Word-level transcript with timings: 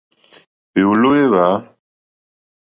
Hwèwòló 0.71 1.09
hwé 1.11 1.21
hwa. 1.31 1.45